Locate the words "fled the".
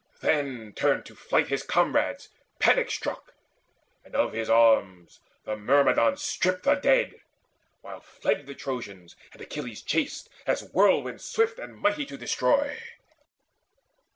7.99-8.55